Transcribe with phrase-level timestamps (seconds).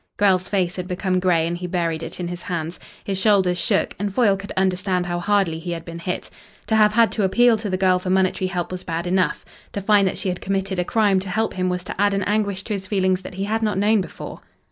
[0.17, 2.79] Grell's face had become grey and he buried it in his hands.
[3.03, 6.31] His shoulders shook and Foyle could understand how hardly he had been hit.
[6.65, 9.45] To have had to appeal to the girl for monetary help was bad enough.
[9.73, 12.23] To find that she had committed a crime to help him was to add an
[12.23, 14.41] anguish to his feelings that he had not known before.